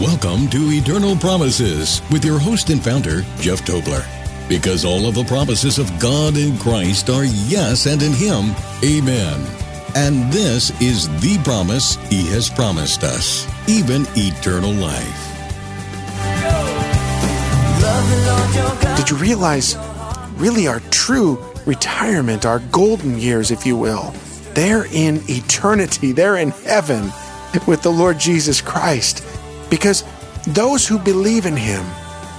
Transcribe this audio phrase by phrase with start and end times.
[0.00, 4.06] Welcome to Eternal Promises with your host and founder, Jeff Tobler.
[4.48, 9.44] Because all of the promises of God in Christ are yes, and in Him, amen.
[9.96, 15.02] And this is the promise He has promised us, even eternal life.
[18.96, 19.76] Did you realize,
[20.34, 24.14] really, our true retirement, our golden years, if you will,
[24.54, 27.10] they're in eternity, they're in heaven
[27.66, 29.24] with the Lord Jesus Christ.
[29.70, 30.04] Because
[30.46, 31.84] those who believe in Him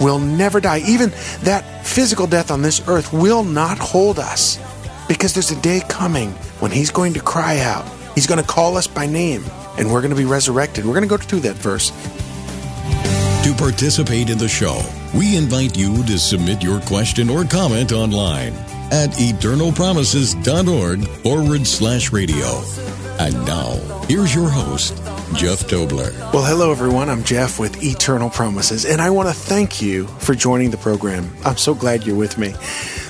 [0.00, 0.82] will never die.
[0.86, 1.10] Even
[1.42, 4.58] that physical death on this earth will not hold us.
[5.08, 7.86] Because there's a day coming when He's going to cry out.
[8.14, 9.44] He's going to call us by name,
[9.76, 10.84] and we're going to be resurrected.
[10.84, 11.90] We're going to go through that verse.
[13.44, 14.80] To participate in the show,
[15.14, 18.54] we invite you to submit your question or comment online
[18.90, 22.62] at eternalpromises.org forward slash radio.
[23.18, 23.74] And now,
[24.08, 24.94] here's your host,
[25.32, 26.12] Jeff Tobler.
[26.32, 27.08] Well, hello, everyone.
[27.08, 31.34] I'm Jeff with Eternal Promises, and I want to thank you for joining the program.
[31.44, 32.54] I'm so glad you're with me.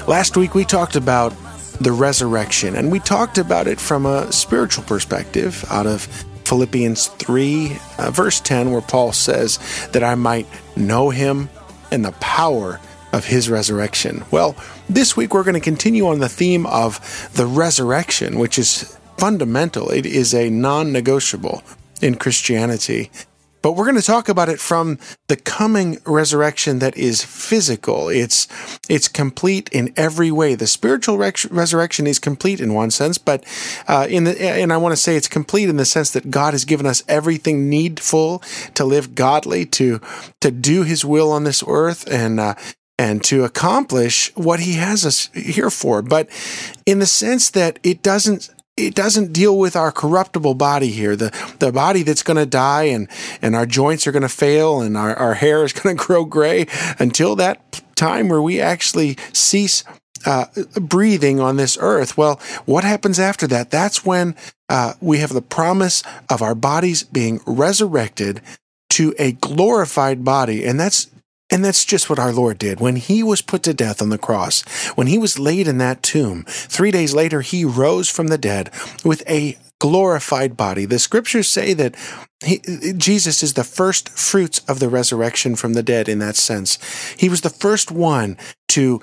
[0.06, 1.34] Last week, we talked about
[1.80, 6.02] the resurrection, and we talked about it from a spiritual perspective out of
[6.44, 9.58] Philippians 3, uh, verse 10, where Paul says
[9.92, 11.50] that I might know him
[11.90, 12.80] and the power
[13.12, 14.24] of his resurrection.
[14.30, 14.56] Well,
[14.88, 19.90] this week we're going to continue on the theme of the resurrection, which is fundamental.
[19.90, 21.62] It is a non negotiable
[22.04, 23.10] in Christianity.
[23.62, 28.10] But we're going to talk about it from the coming resurrection that is physical.
[28.10, 28.46] It's
[28.90, 30.54] it's complete in every way.
[30.54, 33.42] The spiritual resurrection is complete in one sense, but
[33.88, 36.52] uh, in the and I want to say it's complete in the sense that God
[36.52, 38.42] has given us everything needful
[38.74, 39.98] to live godly, to
[40.42, 42.56] to do His will on this earth, and uh,
[42.98, 46.02] and to accomplish what He has us here for.
[46.02, 46.28] But
[46.84, 51.30] in the sense that it doesn't it doesn't deal with our corruptible body here, the,
[51.60, 53.08] the body that's going to die and,
[53.40, 56.24] and our joints are going to fail and our, our hair is going to grow
[56.24, 56.66] gray
[56.98, 59.84] until that time where we actually cease
[60.26, 60.46] uh,
[60.80, 62.16] breathing on this earth.
[62.16, 63.70] Well, what happens after that?
[63.70, 64.34] That's when
[64.68, 68.40] uh, we have the promise of our bodies being resurrected
[68.90, 70.64] to a glorified body.
[70.64, 71.10] And that's
[71.54, 72.80] and that's just what our Lord did.
[72.80, 74.62] When he was put to death on the cross,
[74.96, 78.70] when he was laid in that tomb, three days later, he rose from the dead
[79.04, 80.84] with a glorified body.
[80.84, 81.94] The scriptures say that
[82.44, 82.58] he,
[82.96, 86.76] Jesus is the first fruits of the resurrection from the dead in that sense.
[87.16, 88.36] He was the first one
[88.70, 89.00] to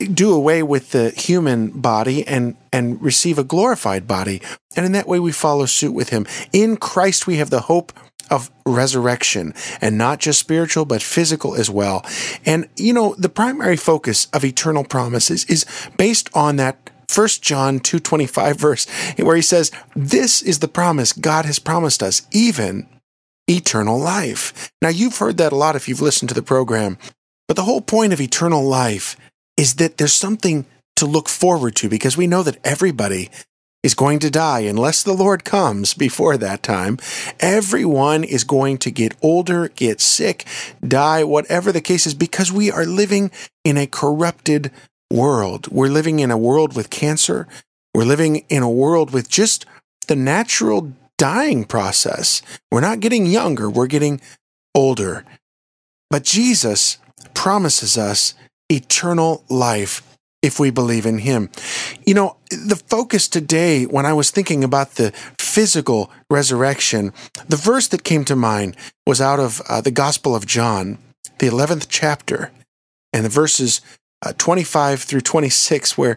[0.00, 4.42] do away with the human body and and receive a glorified body
[4.74, 7.92] and in that way we follow suit with him in Christ we have the hope
[8.32, 12.04] of resurrection and not just spiritual, but physical as well.
[12.46, 15.66] And, you know, the primary focus of eternal promises is
[15.98, 18.86] based on that 1 John 2.25 verse
[19.18, 22.88] where he says, this is the promise God has promised us, even
[23.46, 24.72] eternal life.
[24.80, 26.96] Now, you've heard that a lot if you've listened to the program,
[27.46, 29.16] but the whole point of eternal life
[29.58, 30.64] is that there's something
[30.96, 33.28] to look forward to because we know that everybody
[33.82, 36.98] is going to die unless the Lord comes before that time.
[37.40, 40.46] Everyone is going to get older, get sick,
[40.86, 43.30] die, whatever the case is, because we are living
[43.64, 44.70] in a corrupted
[45.10, 45.68] world.
[45.68, 47.46] We're living in a world with cancer.
[47.94, 49.66] We're living in a world with just
[50.06, 52.42] the natural dying process.
[52.70, 54.20] We're not getting younger, we're getting
[54.74, 55.24] older.
[56.10, 56.98] But Jesus
[57.34, 58.34] promises us
[58.68, 60.02] eternal life
[60.42, 61.50] if we believe in Him.
[62.04, 67.12] You know, the focus today, when I was thinking about the physical resurrection,
[67.48, 68.76] the verse that came to mind
[69.06, 70.98] was out of uh, the Gospel of John,
[71.38, 72.50] the 11th chapter,
[73.12, 73.80] and the verses
[74.24, 76.16] uh, 25 through 26, where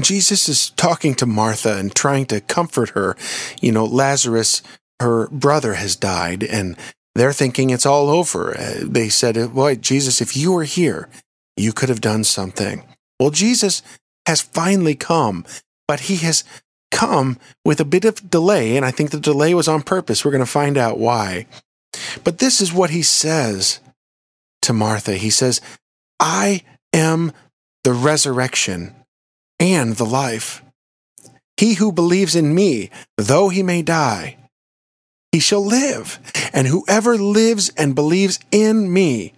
[0.00, 3.16] Jesus is talking to Martha and trying to comfort her.
[3.60, 4.62] You know, Lazarus,
[5.00, 6.76] her brother, has died, and
[7.14, 8.56] they're thinking it's all over.
[8.56, 11.08] Uh, they said, Boy, Jesus, if you were here,
[11.56, 12.84] you could have done something.
[13.18, 13.82] Well, Jesus
[14.26, 15.44] has finally come,
[15.88, 16.44] but he has
[16.90, 20.24] come with a bit of delay, and I think the delay was on purpose.
[20.24, 21.46] We're going to find out why.
[22.24, 23.80] But this is what he says
[24.62, 25.14] to Martha.
[25.14, 25.60] He says,
[26.18, 26.62] I
[26.92, 27.32] am
[27.84, 28.94] the resurrection
[29.60, 30.62] and the life.
[31.56, 34.36] He who believes in me, though he may die,
[35.32, 36.18] he shall live.
[36.52, 39.32] And whoever lives and believes in me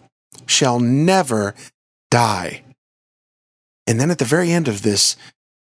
[0.47, 1.55] shall never
[2.11, 2.63] die.
[3.89, 5.17] And then at the very end of this,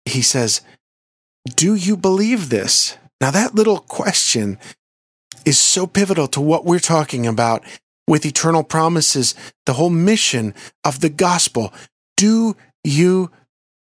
[0.06, 0.62] he says,
[1.54, 2.96] Do you believe this?
[3.20, 4.58] Now, that little question
[5.44, 7.62] is so pivotal to what we're talking about
[8.08, 9.34] with eternal promises,
[9.66, 11.74] the whole mission of the gospel.
[12.16, 13.30] Do you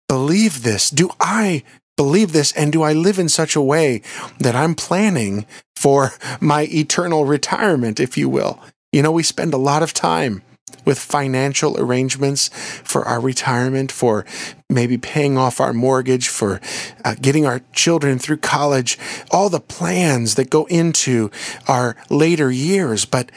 [0.09, 0.91] believe this?
[0.91, 1.63] Do I
[1.97, 2.51] believe this?
[2.53, 4.03] And do I live in such a way
[4.41, 5.47] that I'm planning
[5.77, 8.61] for my eternal retirement, if you will?
[8.93, 10.43] You know, we spend a lot of time
[10.85, 12.49] with financial arrangements
[12.83, 14.25] for our retirement, for
[14.69, 16.61] maybe paying off our mortgage, for
[17.05, 18.99] uh, getting our children through college,
[19.31, 21.31] all the plans that go into
[21.69, 23.05] our later years.
[23.05, 23.31] But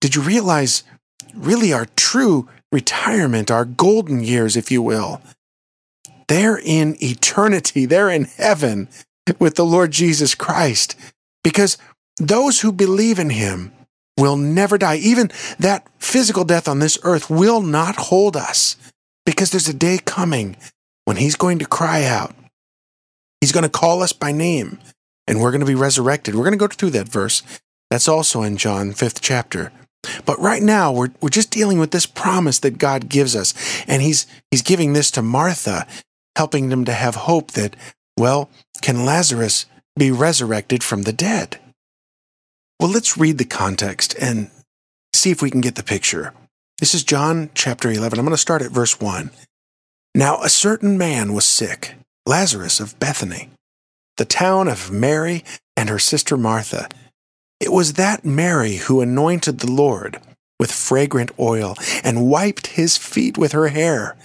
[0.00, 0.84] did you realize
[1.34, 5.20] really our true retirement, our golden years, if you will,
[6.28, 8.88] they're in eternity, they're in heaven
[9.38, 10.94] with the Lord Jesus Christ.
[11.42, 11.78] Because
[12.18, 13.72] those who believe in him,
[14.18, 14.96] will never die.
[14.96, 18.76] Even that physical death on this earth will not hold us
[19.24, 20.56] because there's a day coming
[21.04, 22.34] when he's going to cry out.
[23.40, 24.78] He's going to call us by name
[25.26, 26.34] and we're going to be resurrected.
[26.34, 27.42] We're going to go through that verse.
[27.90, 29.72] That's also in John 5th chapter.
[30.24, 33.54] But right now we're, we're just dealing with this promise that God gives us.
[33.86, 35.86] And he's, he's giving this to Martha,
[36.36, 37.76] helping them to have hope that,
[38.18, 38.50] well,
[38.82, 39.66] can Lazarus
[39.96, 41.58] be resurrected from the dead?
[42.80, 44.52] Well, let's read the context and
[45.12, 46.32] see if we can get the picture.
[46.78, 48.16] This is John chapter 11.
[48.16, 49.32] I'm going to start at verse 1.
[50.14, 53.50] Now, a certain man was sick, Lazarus of Bethany,
[54.16, 55.44] the town of Mary
[55.76, 56.88] and her sister Martha.
[57.58, 60.20] It was that Mary who anointed the Lord
[60.60, 64.16] with fragrant oil and wiped his feet with her hair,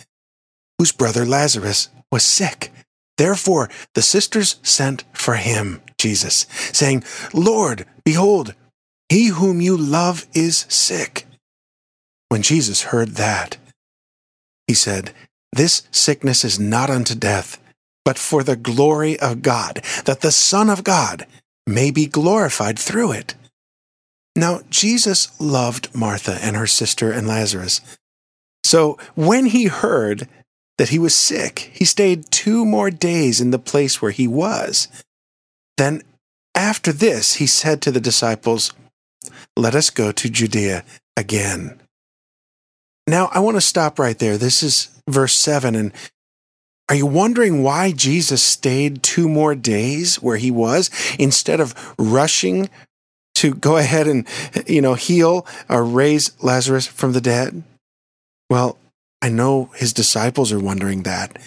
[0.78, 2.72] whose brother Lazarus was sick.
[3.18, 8.56] Therefore, the sisters sent for him, Jesus, saying, Lord, behold,
[9.10, 11.28] he whom you love is sick.
[12.30, 13.58] When Jesus heard that,
[14.68, 15.12] he said,
[15.52, 17.60] This sickness is not unto death,
[18.04, 21.28] but for the glory of God, that the Son of God
[21.68, 23.36] may be glorified through it.
[24.36, 27.82] Now, Jesus loved Martha and her sister and Lazarus.
[28.64, 30.28] So when he heard
[30.78, 31.72] that he was sick.
[31.74, 34.88] He stayed two more days in the place where he was.
[35.78, 36.04] Then,
[36.56, 38.74] after this, he said to the disciples,
[39.56, 40.84] Let us go to Judea
[41.16, 41.80] again.
[43.08, 44.38] Now, I want to stop right there.
[44.38, 45.76] This is verse 7.
[45.76, 45.92] And
[46.90, 52.70] are you wondering why Jesus stayed two more days where he was instead of rushing
[53.36, 54.28] to go ahead and,
[54.68, 57.64] you know, heal or raise Lazarus from the dead?
[58.50, 58.78] Well,
[59.24, 61.40] I know his disciples are wondering that.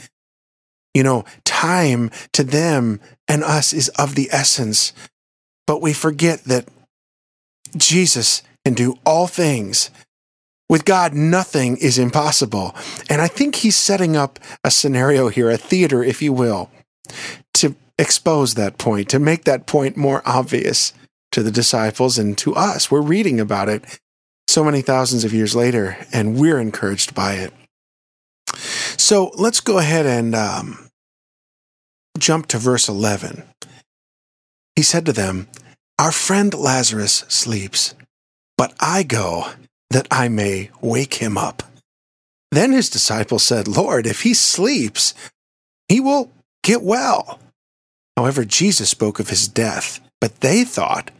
[0.95, 4.95] You know, time to them and us is of the essence,
[5.67, 6.67] but we forget that
[7.77, 9.91] Jesus can do all things.
[10.71, 12.75] With God, nothing is impossible.
[13.11, 16.71] And I think he's setting up a scenario here, a theater, if you will,
[17.55, 20.95] to expose that point, to make that point more obvious
[21.33, 22.91] to the disciples and to us.
[22.91, 24.01] We're reading about it
[24.49, 27.53] so many thousands of years later, and we're encouraged by it.
[29.07, 30.89] So let's go ahead and um,
[32.19, 33.45] jump to verse 11.
[34.75, 35.47] He said to them,
[35.97, 37.95] Our friend Lazarus sleeps,
[38.59, 39.53] but I go
[39.91, 41.63] that I may wake him up.
[42.51, 45.15] Then his disciples said, Lord, if he sleeps,
[45.89, 46.33] he will
[46.65, 47.39] get well.
[48.17, 51.13] However, Jesus spoke of his death, but they thought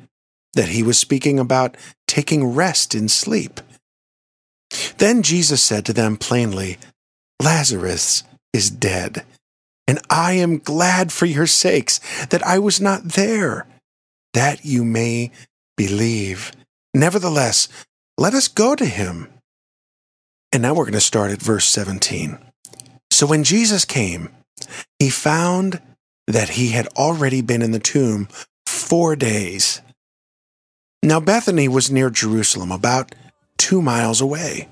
[0.55, 1.77] that he was speaking about
[2.09, 3.61] taking rest in sleep.
[4.99, 6.79] Then Jesus said to them plainly,
[7.43, 8.23] Lazarus
[8.53, 9.25] is dead,
[9.87, 13.67] and I am glad for your sakes that I was not there,
[14.33, 15.31] that you may
[15.77, 16.53] believe.
[16.95, 17.69] Nevertheless,
[18.19, 19.29] let us go to him.
[20.53, 22.39] And now we're going to start at verse 17.
[23.11, 24.31] So when Jesus came,
[24.99, 25.83] he found
[26.27, 28.29] that he had already been in the tomb
[28.65, 29.83] four days.
[31.03, 33.15] Now Bethany was near Jerusalem, about
[33.59, 34.69] two miles away,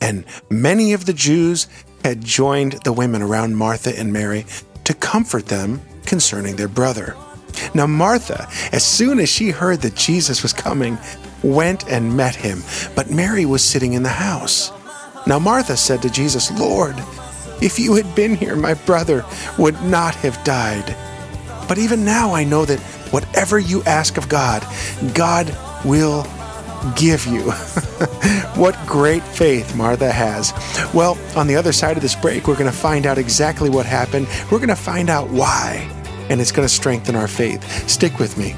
[0.00, 1.66] and many of the Jews
[2.04, 4.46] had joined the women around Martha and Mary
[4.84, 7.16] to comfort them concerning their brother.
[7.74, 10.98] Now, Martha, as soon as she heard that Jesus was coming,
[11.42, 12.62] went and met him,
[12.94, 14.70] but Mary was sitting in the house.
[15.26, 16.96] Now, Martha said to Jesus, Lord,
[17.60, 19.24] if you had been here, my brother
[19.58, 20.94] would not have died.
[21.68, 22.78] But even now I know that
[23.10, 24.64] whatever you ask of God,
[25.14, 26.26] God will
[26.96, 27.50] give you.
[28.60, 30.52] what great faith Martha has.
[30.94, 33.86] Well, on the other side of this break, we're going to find out exactly what
[33.86, 34.28] happened.
[34.50, 35.88] We're going to find out why,
[36.30, 37.88] and it's going to strengthen our faith.
[37.88, 38.54] Stick with me.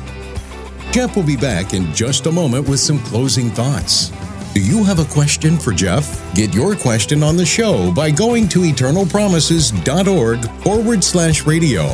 [0.92, 4.10] Jeff will be back in just a moment with some closing thoughts.
[4.54, 6.34] Do you have a question for Jeff?
[6.34, 11.84] Get your question on the show by going to eternalpromises.org forward slash radio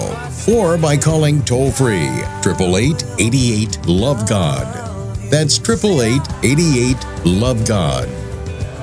[0.50, 4.83] or by calling toll free 888 88 Love God.
[5.30, 8.08] That's 888 88 Love God.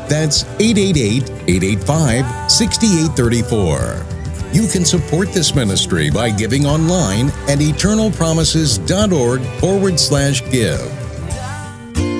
[0.09, 4.05] That's 888 885 6834.
[4.53, 10.81] You can support this ministry by giving online at eternalpromises.org forward slash give.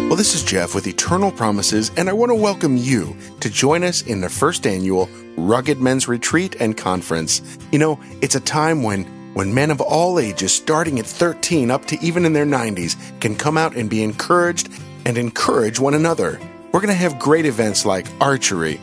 [0.08, 3.84] Well, this is Jeff with Eternal Promises, and I want to welcome you to join
[3.84, 7.42] us in the first annual Rugged Men's Retreat and Conference.
[7.72, 11.85] You know, it's a time when when men of all ages, starting at 13 up
[11.85, 14.69] to even in their 90s, can come out and be encouraged
[15.05, 16.39] and encourage one another.
[16.71, 18.79] We're going to have great events like archery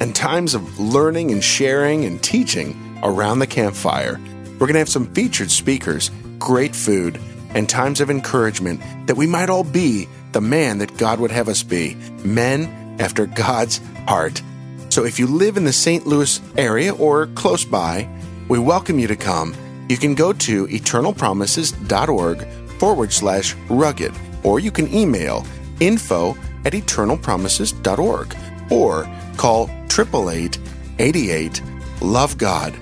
[0.00, 4.20] and times of learning and sharing and teaching around the campfire.
[4.52, 7.20] We're going to have some featured speakers, great food,
[7.54, 11.48] and times of encouragement that we might all be the man that God would have
[11.48, 14.42] us be men after God's heart.
[14.90, 16.06] So if you live in the St.
[16.06, 18.08] Louis area or close by,
[18.48, 19.54] we welcome you to come.
[19.88, 22.46] You can go to eternalpromises.org
[22.78, 24.12] forward slash rugged,
[24.44, 25.46] or you can email
[25.80, 28.36] info at eternalpromises.org
[28.70, 30.58] or call 888
[30.98, 31.62] 88
[32.00, 32.74] Love God.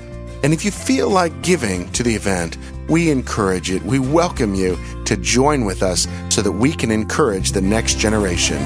[0.43, 2.59] And if you feel like giving to the event,
[2.89, 3.83] we encourage it.
[3.83, 8.59] We welcome you to join with us so that we can encourage the next generation.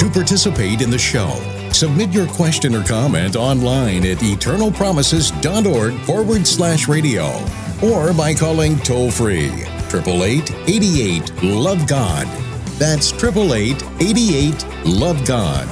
[0.00, 1.28] To participate in the show,
[1.76, 7.26] submit your question or comment online at eternalpromises.org forward slash radio
[7.82, 9.50] or by calling toll free
[9.92, 12.26] 888 88 Love God.
[12.78, 15.68] That's 888 88 Love God.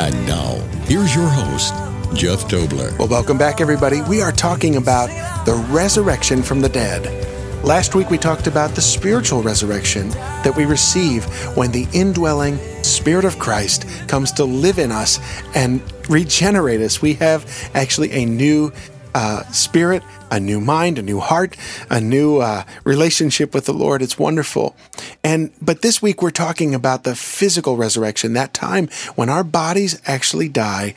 [0.00, 0.54] And now,
[0.86, 1.74] here's your host,
[2.14, 2.98] Jeff Tobler.
[2.98, 4.00] Well, welcome back, everybody.
[4.02, 5.08] We are talking about
[5.44, 7.25] the resurrection from the dead.
[7.66, 11.24] Last week, we talked about the spiritual resurrection that we receive
[11.56, 15.18] when the indwelling Spirit of Christ comes to live in us
[15.52, 17.02] and regenerate us.
[17.02, 17.44] We have
[17.74, 18.72] actually a new
[19.16, 21.56] uh, spirit, a new mind, a new heart,
[21.90, 24.00] a new uh, relationship with the Lord.
[24.00, 24.76] It's wonderful.
[25.24, 30.00] And but this week we're talking about the physical resurrection, that time when our bodies
[30.06, 30.94] actually die.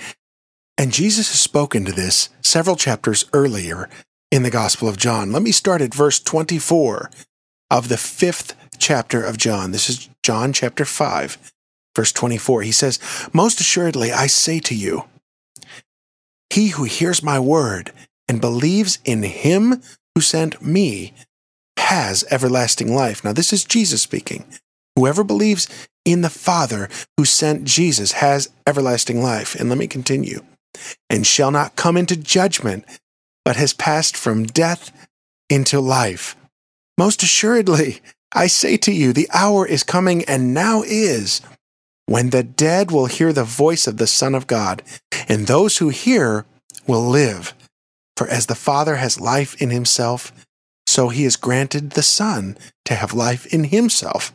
[0.78, 3.90] And Jesus has spoken to this several chapters earlier
[4.32, 5.32] in the Gospel of John.
[5.32, 7.10] Let me start at verse 24
[7.72, 9.72] of the fifth chapter of John.
[9.72, 11.38] This is John chapter 5,
[11.96, 12.62] verse 24.
[12.62, 13.00] He says,
[13.34, 15.06] Most assuredly, I say to you,
[16.50, 17.92] he who hears my word
[18.28, 19.82] and believes in him
[20.16, 21.14] who sent me
[21.78, 23.24] has everlasting life.
[23.24, 24.46] Now, this is Jesus speaking.
[24.96, 25.68] Whoever believes
[26.06, 29.56] in the Father who sent Jesus has everlasting life.
[29.56, 30.42] And let me continue.
[31.10, 32.86] And shall not come into judgment,
[33.50, 34.91] but has passed from death
[35.50, 36.36] into life.
[37.00, 38.00] Most assuredly,
[38.32, 41.41] I say to you, the hour is coming and now is
[42.06, 44.84] when the dead will hear the voice of the Son of God,
[45.27, 46.46] and those who hear
[46.86, 47.56] will live.
[48.15, 50.32] For as the Father has life in himself,
[50.86, 54.32] so he has granted the Son to have life in himself,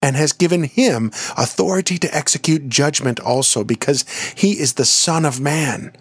[0.00, 4.04] and has given him authority to execute judgment also, because
[4.36, 5.92] he is the Son of Man.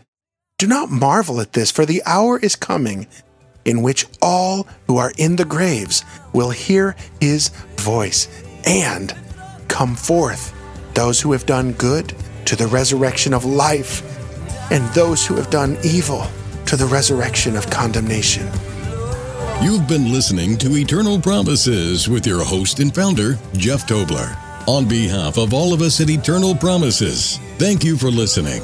[0.63, 3.07] Do not marvel at this, for the hour is coming
[3.65, 8.29] in which all who are in the graves will hear his voice
[8.65, 9.13] and
[9.67, 10.55] come forth,
[10.93, 12.15] those who have done good
[12.45, 14.01] to the resurrection of life,
[14.71, 16.25] and those who have done evil
[16.67, 18.49] to the resurrection of condemnation.
[19.61, 24.33] You've been listening to Eternal Promises with your host and founder, Jeff Tobler.
[24.69, 28.63] On behalf of all of us at Eternal Promises, thank you for listening.